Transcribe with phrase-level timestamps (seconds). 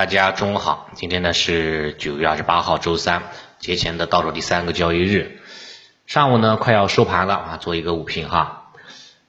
[0.00, 3.24] 大家中午好，今天呢是九月二十八号周三，
[3.58, 5.42] 节前的倒数第三个交易日，
[6.06, 8.70] 上午呢快要收盘了啊，做一个午评哈。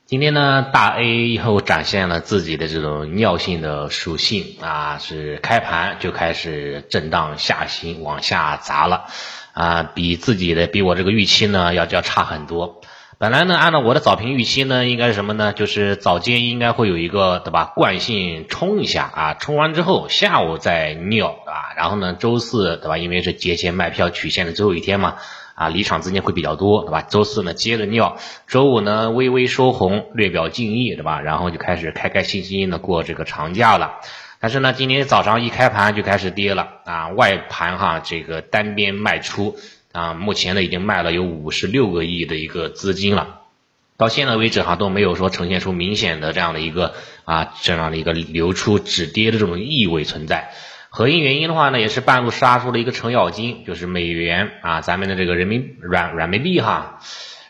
[0.05, 9.07] 今天呢大 A 又展现了自己的这种尿性的属性啊，是开盘就开始震荡下行往下砸了
[9.51, 12.79] 啊，比自己的比我这个预期呢要要差很多。
[13.21, 15.53] 本来呢，按照我的早评预期呢，应该是什么呢？
[15.53, 17.65] 就是早间应该会有一个，对吧？
[17.75, 22.97] 惯性冲一下啊，冲完之后下午再尿啊，然后呢，周四对吧？
[22.97, 25.17] 因为是节前卖票曲线的最后一天嘛，
[25.53, 27.03] 啊，离场资金会比较多，对吧？
[27.03, 31.21] 周四呢接着尿，周五呢微微收红，略表敬意，对吧？
[31.21, 33.99] 然后就开始开开心心的过这个长假了。
[34.39, 39.57] 但是呢，今天早上一开盘就开始跌了啊，外盘哈这个单边卖出。
[39.91, 43.41] 啊，目前呢已经卖了有五十六个亿的一个资金了，
[43.97, 46.93] 到现在为止哈都没有说呈现出明显的这样的一个
[47.25, 50.51] 啊这样的一个流出止跌的这种意味存在。
[50.89, 56.99] 核心原因的话呢，也是半路杀出了一个程咬金，就是美元啊，咱们的这个人民软软民币哈，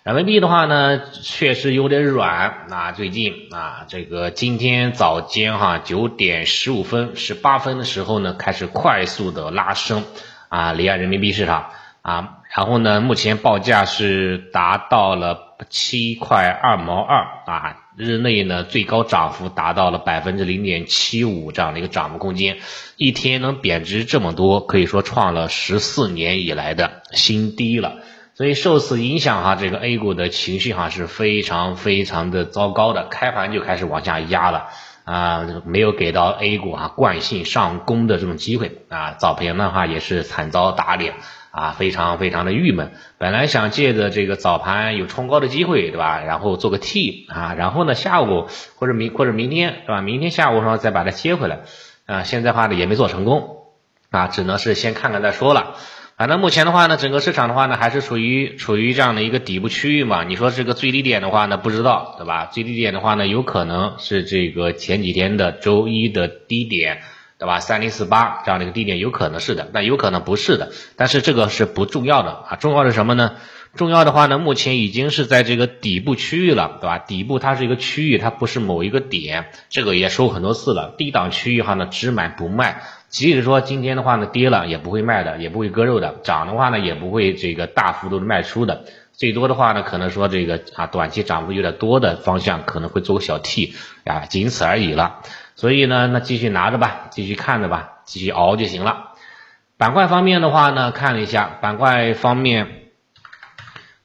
[0.03, 10.03] 软民币的话呢确实有点软啊，最近啊这个今天早间哈九点十五分十八分的时候呢开始快速的拉升
[10.49, 11.71] 啊离岸人民币市场。
[12.01, 22.57] 啊，然后呢，目前报价是达到了七块二毛二啊，日内呢最高涨幅达到了百分之零点七五这样的一个涨幅空间，
[22.97, 27.97] 一天能贬值这么多，可以说创了十四年以来的新低了。
[28.33, 34.69] 所以受此影响哈，这个 A 股的情绪哈是非常非常的糟糕的，开盘就开始往下压了
[35.03, 41.13] 啊，没有给到 A 股哈惯性上攻的这种机会啊，早盘的话也是惨遭打脸。
[41.51, 42.91] 啊，非常非常的郁闷。
[43.17, 46.23] 本来想借着这个早盘有冲高的机会，对吧？
[46.23, 50.01] 然后做个 T 啊，然后呢下午或者明或者明天，对吧？
[50.01, 51.59] 明天下午上再把它接回来。
[52.05, 53.57] 啊，现在话呢也没做成功，
[54.09, 55.75] 啊，只能是先看看再说了。
[56.17, 60.23] 反正目前的话呢，整个市场的话呢还是处于处于这样的一个底部区域嘛。
[60.23, 62.45] 你说这个最低点的话呢，不知道，对吧？
[62.45, 67.01] 最低点的话呢，有可能是这个前几天的周一的低点。
[67.41, 67.59] 对吧？
[67.59, 70.71] 三零四八这样的一个低点有可能是的，但有可能不是的。
[70.95, 73.31] 但是这个是不重要的啊，重要的是什么呢？
[73.75, 76.99] 重要的话呢，目前已经是在这个底部区域了，对吧？
[76.99, 79.47] 底部它是一个区域，它不是某一个点。
[79.69, 82.83] 这个也说过很多次了，低档区域哈呢只买不卖。
[83.09, 88.83] 即使说今天的话呢跌了，也不会卖的，也不会割肉的；涨的话呢，也不会这个大幅度的卖出的。
[89.13, 93.73] 最多的话呢，可能说这个啊短期涨幅有点多的方向，可能会做个小 T
[94.05, 95.21] 啊，仅此而已了。
[95.61, 99.11] 所以呢，那继续拿着吧，继续看着吧，继续熬就行了。
[99.77, 102.80] 板块方面的话呢，看了一下板块方面，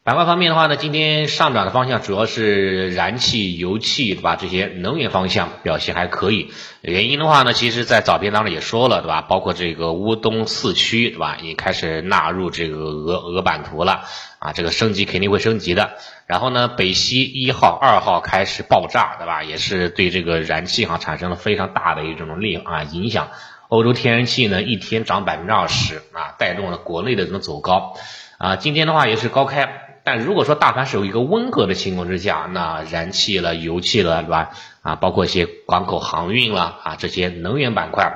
[0.06, 4.36] 板块方面的话呢，今天上涨的方向主要是燃气、油气，对吧？
[4.36, 6.52] 这些能源方向表现还可以。
[6.80, 9.22] 原因的话呢，其实在早评当中也说了，对吧？
[9.22, 11.38] 包括这个乌东四区，对吧？
[11.42, 14.02] 也开始纳入这个俄俄版图了。
[14.38, 15.96] 啊，这个升级肯定会升级的。
[16.28, 19.42] 然后呢，北溪一号、二号开始爆炸，对吧？
[19.42, 23.30] 也是对这个燃气哈产生了非常大的一种力啊影响。
[23.66, 27.96] 欧洲天然气呢一天涨百分之二十啊，带动了国内的这种走高
[28.38, 28.54] 啊。
[28.54, 34.50] 今天的话也是高开，但如果说大盘是有一个温和的情况之下，那燃气了、油气了，对吧？
[34.82, 38.12] 啊，包括一些港口航运了啊，这些能源板块，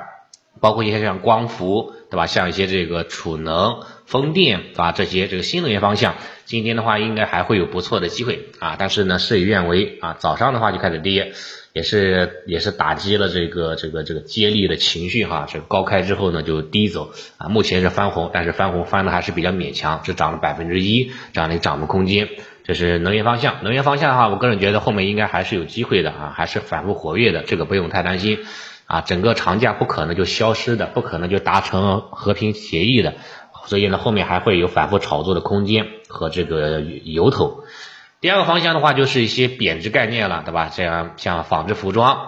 [0.60, 2.26] 包括一些像光伏，对吧？
[2.26, 3.81] 像一些这个储能。
[4.06, 8.75] 风电啊，这些这个新能源方向，今天的话应该还会有不错的机会啊。
[8.76, 11.32] 但是呢，事与愿违啊，早上的话就开始跌，
[11.72, 15.47] 也是也是打击了这个这个这个接力的情绪哈。
[15.48, 22.28] 这高开之后呢就低走啊，目前是翻红，但是翻红翻的还是比较勉强，只涨了百分之一这样的一个涨幅空间。
[22.65, 28.41] 这是能源方向，能源方向的话，我个人觉得后面应该还是有机会的啊，还是反复活跃的，这个不用太担心
[28.90, 29.00] 啊。
[29.00, 33.14] 整个长假不可能就消失的，不可能就达成和平协议的。
[33.66, 37.64] 所以呢，后面还会有反复炒作的空间和这个由头。
[38.20, 40.70] 第二个方向的话，就是一些贬值概念了，对吧？
[40.74, 42.18] 这样像纺织服装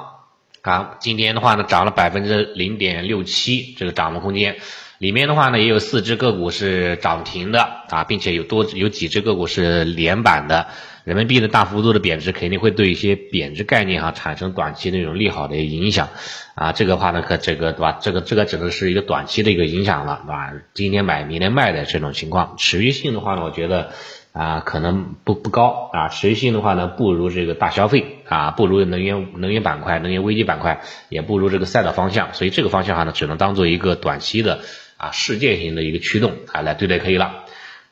[0.62, 4.56] 啊，今天的话呢，涨了百分之零点六七，这个涨幅空间。
[4.98, 10.68] 里面的话呢，也有四只个股是涨停的啊，并且有多有几只个股是连板的。
[11.04, 16.10] 人民币的大幅度的贬值，肯定会对一些贬值概念哈产生短期那种利好的影响
[16.54, 16.72] 啊。
[16.72, 17.98] 这个话呢，可这个对吧？
[18.00, 20.52] 这个这个只能是一个短期的一个影响了，对吧？
[20.74, 23.90] 今天买，明天卖的这种情况，持续性的话呢，我觉得
[24.32, 26.08] 啊，可能不不高啊。
[26.08, 32.32] 持续性的话呢，不如这个大消费啊，不如能源能源板块、能源危机板块，也不如这个赛道方向。
[32.32, 34.60] 所以这个方向哈呢，只能当做一个短期的
[34.96, 37.41] 啊事件型的一个驱动啊来对待可以了。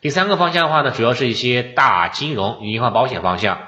[0.00, 3.58] 第三个方向的话呢，主要是一些大金融、银行、保险方向，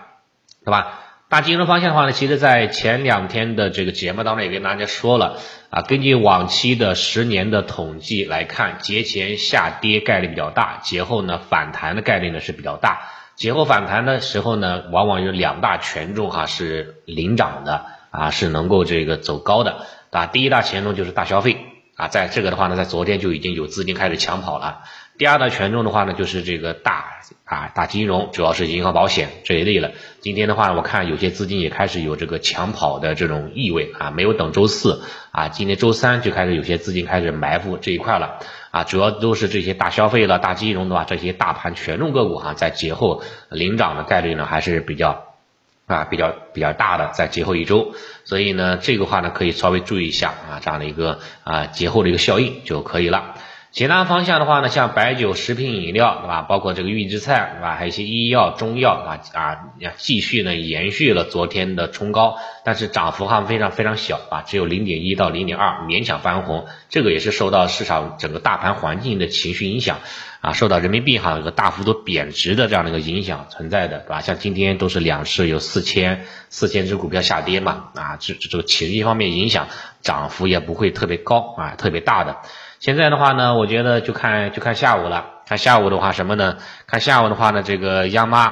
[0.64, 1.00] 对吧？
[1.28, 5.38] 大金融方向的话呢，其实在前两天的这个节目当中也跟大家说了
[5.70, 13.08] 啊，根据往期的十年的统计来看，节前下跌概率比较大，节后呢反弹的概率呢是比较大。
[13.34, 20.26] 节后反弹的时候呢，往往有两大权重哈是领涨的啊，是能够这个走高的啊。
[20.26, 21.56] 第一大权重就是大消费
[21.96, 24.82] 啊，在这个的话呢，在昨天就已经有资金开始抢跑了。
[25.18, 29.92] 第二大权重的话呢，就是这个大啊大金融，主要是银行、保险这一类了。
[30.20, 38.38] 今天的话，我看有些资金也开始有这个抢跑的这种意味啊，没有等周四啊，今天周三就开始有些资金开始埋伏这一块了
[38.70, 45.24] 啊，主要都是这些大消费了、大金融的话，这些大盘权重个股哈，在节后领涨的概率呢还是比较
[45.86, 47.94] 啊比较比较大的，在节后一周，
[48.24, 53.34] 所以呢，这个话呢可以稍微注意一下啊，这样的一个啊节后的一个效应就可以了。
[53.72, 56.42] 其他方向的话呢，像白酒、食品饮料，对吧？
[56.42, 57.74] 包括这个预制菜，对吧？
[57.74, 66.66] 还有一些医药、中药啊啊，继续呢延续了昨天的冲高，但是涨幅哈非常非常小啊，只有零点一到零点二，勉强翻红。
[66.90, 70.00] 这个也是受到市场整个大盘环境的情绪影响
[70.42, 74.20] 啊，受到人民币哈一个大幅度贬值的这样的一个影响存在的，对吧？
[74.20, 79.68] 像今天都是两市有四千四千只股票下跌嘛啊，这这个情绪方面影响，
[80.02, 82.36] 涨幅也不会特别高啊，特别大的。
[82.82, 85.26] 现在的话呢，我觉得就看就看下午了。
[85.46, 86.56] 看下午的话什么呢？
[86.88, 88.48] 看下午的话呢，这个央妈，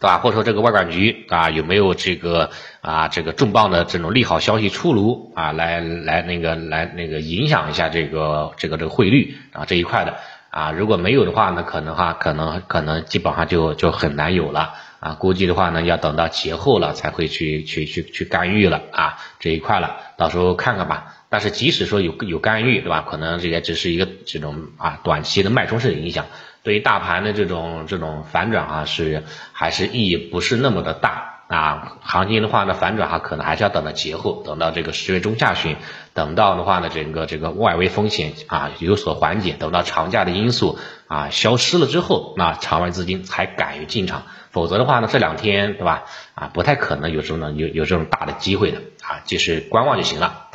[0.00, 0.18] 对吧？
[0.18, 2.50] 或者说这个外管局啊，有没有这个
[2.80, 5.52] 啊这个重磅的这种利好消息出炉啊？
[5.52, 10.16] 来来那个来那个影响一下这个这个这个汇率啊这一块的
[10.50, 10.72] 啊。
[10.72, 15.12] 如果没有的话呢，可能哈可能可能基本上就就很难有了啊。
[15.12, 19.98] 估计的话呢，要等到节后了才会去去去去干预了啊这一块了。
[20.16, 21.14] 到时候看看吧。
[21.30, 23.06] 但是即使说有有干预，对吧？
[23.08, 26.26] 可能这也只是一个这种啊短期的脉冲式的影响，
[26.62, 31.98] 对于大盘的这种这种反转啊，是还是意义不是那么的大啊。
[32.00, 35.76] 行情的话呢，反转哈，可能还是要等到节后，等到这个十月中下旬，
[36.14, 40.78] 等到的话呢，整个这个外围风险啊有所缓解，等到长假的因素
[41.08, 46.04] 啊消失了之后，那场外资金才敢于进场，否则的话呢，这两天对吧？
[46.34, 50.46] 啊，不太可能有这种有有这种大的机会的啊，就是观望就行了。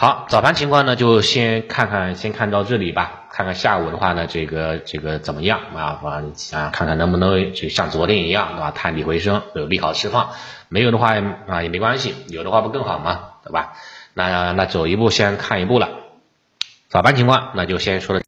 [0.00, 3.24] 好，早盘情况呢，就先看看，先看到这里吧。
[3.30, 6.00] 看看下午的话呢，这个这个怎么样啊？
[6.54, 8.70] 啊，看看能不能就像昨天一样，对吧？
[8.70, 10.30] 探底回升，有利好释放。
[10.70, 11.12] 没有的话
[11.46, 12.14] 啊，也没关系。
[12.28, 13.24] 有的话不更好吗？
[13.44, 13.74] 对吧？
[14.14, 15.90] 那那走一步先看一步了。
[16.88, 18.18] 早盘情况，那就先说了。